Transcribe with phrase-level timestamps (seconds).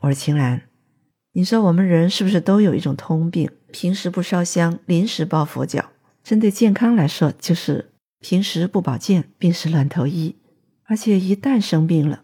[0.00, 0.62] 我是青兰。
[1.32, 3.50] 你说我们人是不是都有一种通病？
[3.70, 5.90] 平时不烧香，临时抱佛脚。
[6.24, 7.90] 针对健康来说，就是
[8.20, 10.36] 平时不保健，病是乱投医。
[10.84, 12.22] 而且一旦生病了，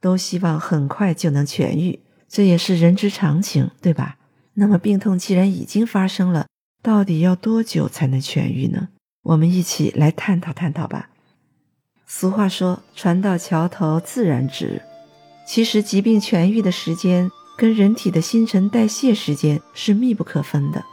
[0.00, 4.16] 都希望很快就能痊愈，这也是人之常情，对吧？
[4.54, 6.46] 那么病痛既然已经发生了，
[6.82, 8.88] 到底要多久才能痊愈呢？
[9.22, 11.10] 我们一起来探讨探讨吧。
[12.06, 14.80] 俗话说：“船到桥头自然直。”
[15.48, 20.84] 其实疾病痊愈的时间跟人体的新陈代谢时间是密不可分的。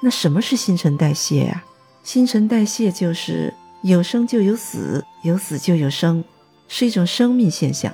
[0.00, 1.64] 那什么是新陈代谢呀？
[2.04, 6.22] 新陈代谢就是有生就有死，有死就有生，
[6.68, 7.92] 是一种生命现象。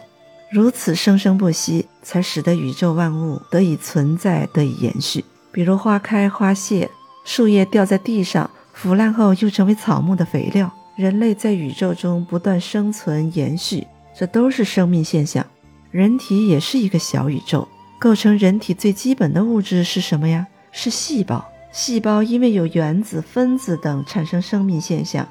[0.50, 5.24] 如此生生不息，才使得宇宙万物得以存在，得以延续。
[5.50, 6.90] 比如花开花谢，
[7.24, 10.70] 树叶掉在地上腐烂后又成为草木的肥料。
[10.94, 15.46] 人类在宇宙中不断生存延续，这都是生命现象。
[15.92, 20.46] 人体也是一个小宇宙，构成人体最基本的物质是什么呀？
[20.70, 21.46] 是细胞。
[21.70, 25.28] 细胞因为有原子、分子等产生生命现象，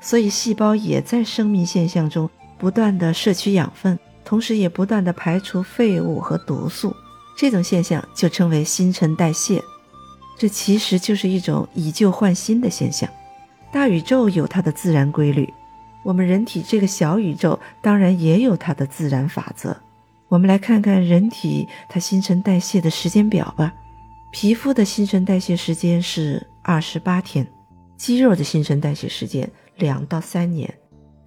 [0.00, 6.96] 所以细胞也在生命现象中不断的摄取养分，同时也不断的排除废物和毒素。
[7.36, 9.62] 这种现象就称为新陈代谢。
[10.38, 13.06] 这其实就是一种以旧换新的现象。
[13.70, 15.52] 大宇宙有它的自然规律，
[16.02, 19.76] 我们人体这个小宇宙当然也有它的自然法则。
[20.28, 23.72] 我们来看看人体它新陈代谢的时间表吧。
[24.30, 27.46] 皮肤的新陈代谢时间是二十八天，
[27.96, 30.72] 肌肉的新陈代谢时间两到三年，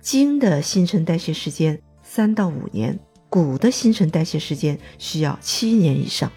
[0.02, 6.32] 筋的新陈代谢时间三到五年，骨的新陈代谢时间需要七年以上。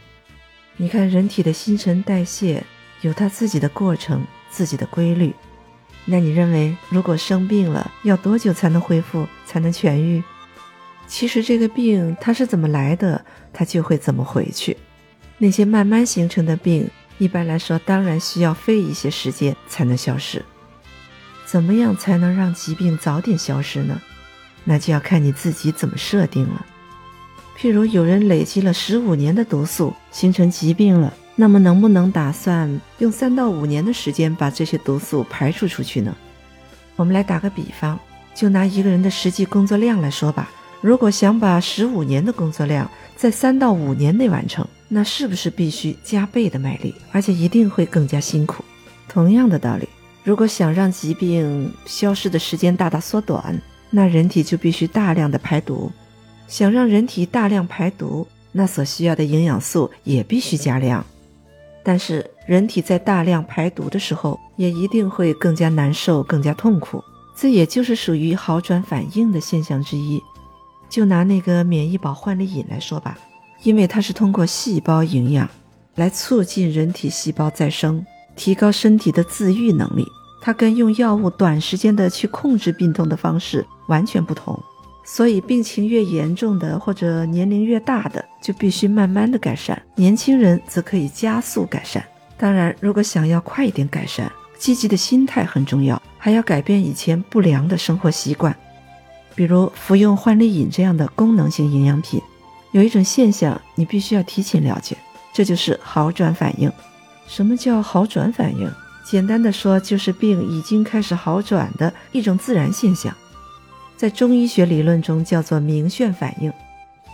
[0.79, 2.65] 你看，人体的新陈代谢
[3.03, 5.35] 有它自己的过程、自己的规律。
[6.07, 10.23] 那你认为，如果生病了，要多久才能恢复、才能痊愈？
[11.07, 14.77] 其实这个病它是怎么来的，它就会怎么回去。
[15.39, 16.89] 那些慢慢形成的病，
[17.19, 20.45] 一般来说当然需要费一些时间才能消失。
[21.45, 24.01] 怎么样才能让疾病早点消失呢？
[24.65, 26.65] 那就要看你自己怎么设定了。
[27.57, 36.17] 譬如有人累积了十五年的毒素，形成疾病了，那么能不能打算用三到五年的时间把这些毒素排除出去呢？
[36.97, 37.99] 我们来打个比方，
[38.35, 40.51] 就拿一个人的实际工作量来说吧。
[40.85, 42.87] 如果想把十五年的工作量
[43.17, 48.63] 在三到五年内完成，那是不是必须加倍的卖力，而且一定会更加辛苦？
[49.09, 49.89] 同样的道理，
[50.23, 53.59] 如果想让疾病消失的时间大大缩短，
[53.89, 55.91] 那人体就必须大量的排毒。
[56.49, 61.03] 想让人体大量排毒，那所需要的营养素也必须加量。
[61.83, 67.03] 但是，人体在大量排毒的时候，也一定会更加难受、更加痛苦。
[67.35, 70.21] 这也就是属于好转反应的现象之一。
[70.95, 73.19] 就拿那个免疫宝焕丽饮来说吧，
[73.65, 75.51] 因为它是通过细胞营养
[75.97, 78.07] 来促进人体细胞再生，
[78.37, 80.07] 提高身体的自愈能力。
[80.41, 84.57] 它跟用药物短时间的去控制病痛的方式完全不同。
[85.05, 92.05] 所以病情越严重的或者年龄越大的，就必须慢慢的改善；年轻人则可以加速改善。
[92.39, 98.57] 当然，如果想要快一点改善，积极的心态很重要，还要改变以前不良的生活习惯。
[99.35, 102.21] 比如服用焕丽饮这样的功能性营养品，
[102.73, 104.97] 有一种现象你必须要提前了解，
[105.33, 106.71] 这就是好转反应。
[107.27, 108.71] 什么叫好转反应？
[109.05, 113.15] 简单的说，就是病已经开始好转的一种自然现象，
[113.97, 116.53] 在中医学理论中叫做明眩反应。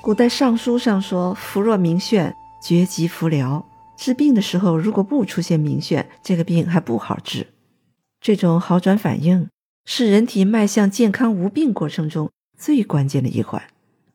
[0.00, 2.32] 古代尚书上说：“服若明眩，
[2.62, 3.64] 绝疾服疗。”
[3.98, 7.46] 治病的时候如果不出现明眩，这个病还不好治。
[8.20, 9.48] 这种好转反应。
[9.92, 13.60] 是人体迈向健康无病过程中最关键的一环。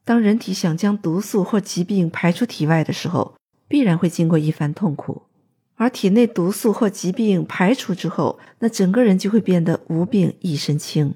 [0.06, 3.36] 当人体想将毒素或疾病排出体外的时候，
[3.68, 5.24] 必然会经过一番痛苦。
[5.76, 11.14] 而体内毒素或疾病排除之后，那整个人就会变得无病一身轻。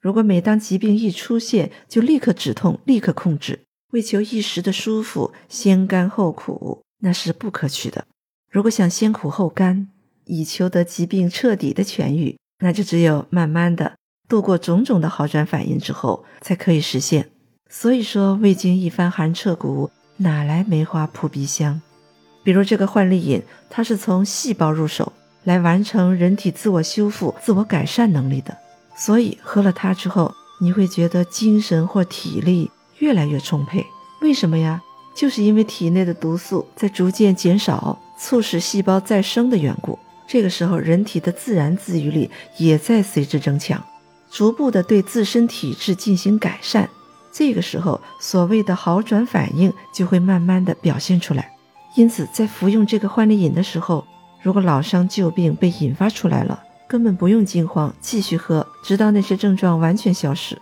[0.00, 8.06] 如果每当疾病一出现就立刻止痛、立刻控制，为求一时的舒服，先甘后苦，那是不可取的。
[8.50, 9.90] 如果想先苦后甘，
[10.24, 12.38] 以求得疾病彻底的痊愈。
[12.60, 13.94] 那就只有慢慢的
[14.28, 17.30] 度过种种的好转反应之后，才可以实现。
[17.68, 21.80] 所以说，未经一番寒彻骨，哪来梅花扑鼻香？
[22.42, 25.12] 比如这个焕丽饮，它是从细胞入手，
[25.44, 28.56] 来完成人体自我修复、自我改善能力的。
[28.96, 33.84] 所以喝了它之后，你会觉得精神或体力越来越充沛。
[34.20, 34.80] 为什么呀？
[35.16, 39.98] 就是因为体内的毒素在逐渐减少，促使细胞再生的缘故。
[40.26, 43.82] 这个时候，人体的自然自愈力也在随之增强，
[44.30, 46.88] 逐步的对自身体质进行改善，
[47.32, 51.50] 这个时候所谓的好转反应就会慢慢的表现出来。
[51.96, 54.04] 因此，在服用这个焕丽饮的时候，
[54.42, 60.60] 如果老伤旧病被引发出来了，根本不用惊慌，继续喝，直到那些症状完全消失。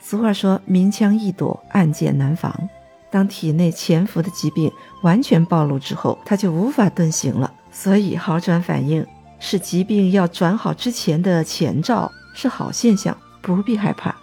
[0.00, 2.68] 俗话说：“明枪易躲，暗箭难防。”
[3.10, 4.70] 当体内潜伏的疾病
[5.02, 7.52] 完全暴露之后，它就无法遁形了。
[7.78, 9.06] 所以，好转反应
[9.38, 14.16] 是疾病要转好之前的前兆，是好现象，不必害怕。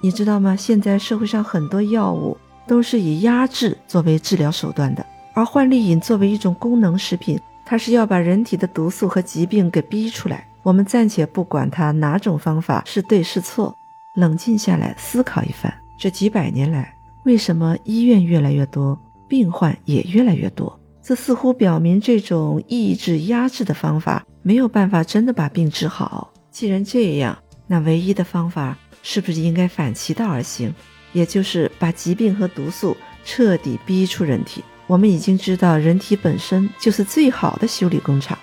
[0.00, 0.54] 你知道吗？
[0.54, 5.04] 现在社会上很多药物都是以压制作为治疗手段的，
[5.34, 10.46] 而幻丽饮作为一种功能食品，它是要把人体的毒素和疾病给逼出来。
[10.62, 13.76] 我们暂且不管它哪种方法是对是错，
[14.14, 16.94] 冷静下来思考一番，这几百年来。
[17.24, 18.96] 为什么医院越来越多，
[19.26, 20.78] 病患也越来越多？
[21.02, 26.32] 这似乎表明这种抑制压制的方法没有办法真的把病治好。
[26.50, 30.72] 既然这样，那唯一的方法是不是应该反其道而行，
[31.12, 34.62] 也就是把疾病和毒素彻底逼出人体？
[34.86, 38.38] 我们已经知道，人体本身就是最好的修理工厂。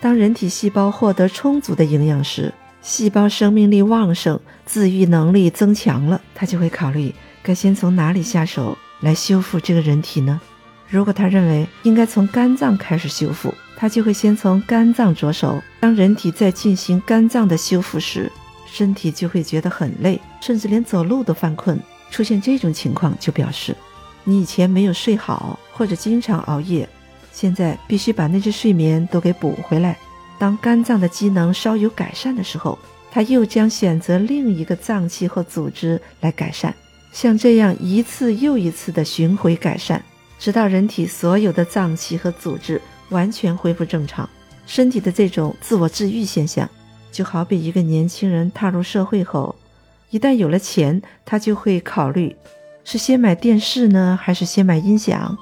[0.00, 2.52] 当人体细胞获得充足的营养时，
[2.82, 7.14] 细胞生命力旺盛，自愈能力增强了，它就会考虑。
[7.42, 10.40] 该先从哪里下手来修复这个人体呢？
[10.88, 15.62] 如果他认为应该从肝脏开始修复，他就会先从肝脏着手。
[15.80, 18.30] 当人体在进行肝脏的修复时，
[18.66, 21.80] 身体就会觉得很累，甚至连走路都犯困。
[22.10, 23.76] 出现这种情况，就表示
[24.22, 26.88] 你以前没有睡好，或者经常熬夜，
[27.32, 29.96] 现在必须把那些睡眠都给补回来。
[30.38, 32.78] 当肝脏的机能稍有改善的时候，
[33.10, 36.72] 他又将选择另一个脏器或组织来改善。
[37.12, 40.02] 像这样一次又一次的巡回改善，
[40.38, 42.80] 直到人体所有的脏器和组织
[43.10, 44.28] 完全恢复正常。
[44.66, 46.68] 身体的这种自我治愈现象，
[47.12, 49.54] 就好比一个年轻人踏入社会后，
[50.10, 52.34] 一旦有了钱，他就会考虑
[52.84, 55.36] 是先买电视呢，还是先买音响，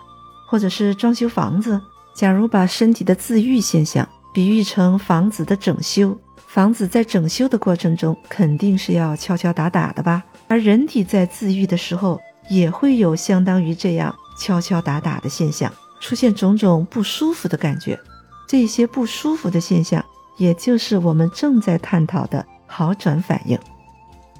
[0.47, 1.81] 或者是装修房子。
[2.15, 10.23] 假如把身体的自愈现象比喻成房子的整修，房子在整修的过程中肯定是要敲敲打打的吧。
[10.47, 17.99] 而人体在自愈的时候，也会有相当于这样敲敲打打的现象，出现种种不舒服的感觉。
[18.47, 20.05] 这些不舒服的现象，
[20.37, 23.59] 也就是我们正在探讨的好转反应。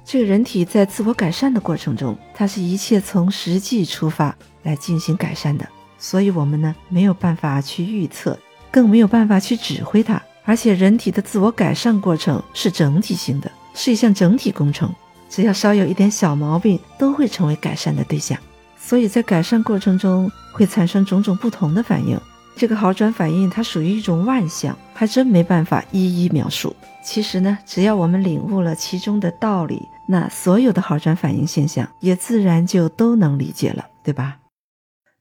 [0.05, 8.37] 这个人体在自我改善的过程中，它是一切从实际出发来进行改善的，所以我们呢没有办法去预测，
[8.69, 10.21] 更没有办法去指挥它。
[10.43, 14.93] 而且，人体的自我改善过程是整体性的，是一项整体工程。
[15.27, 18.37] 只要稍有一点小毛病，都会成为改善的对象。
[18.87, 22.19] 所以在改善过程中会产生种种不同的反应。
[22.55, 26.75] 这个好转反应它属于一种万象，还真没办法一一描述。
[27.03, 34.37] 其实呢，只要我们领悟了其中的道理，那所有的好转反应现象也自然就都能理解了，对吧？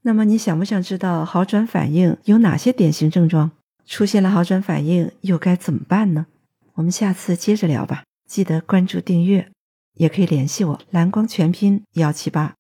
[0.03, 3.51] 那么你想不想知道好转反应有哪些典型症状？
[3.87, 6.27] 出现了好转反应又该怎么办呢？
[6.75, 8.03] 我们下次接着聊吧。
[8.29, 9.49] 记得关注订阅。
[9.95, 12.55] 也可以联系我，蓝光全拼幺七八。